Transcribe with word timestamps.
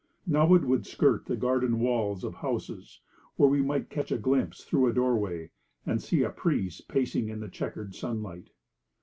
Now 0.25 0.55
it 0.55 0.63
would 0.63 0.87
skirt 0.87 1.27
the 1.27 1.35
garden 1.37 1.79
walls 1.79 2.23
of 2.23 2.33
houses, 2.33 3.01
where 3.35 3.47
we 3.49 3.61
might 3.61 3.91
catch 3.91 4.11
a 4.11 4.17
glimpse 4.17 4.63
through 4.63 4.87
a 4.87 4.93
doorway, 4.93 5.51
and 5.85 6.01
see 6.01 6.23
a 6.23 6.31
priest 6.31 6.87
pacing 6.87 7.29
in 7.29 7.39
the 7.39 7.49
chequered 7.49 7.93
sunlight. 7.93 8.49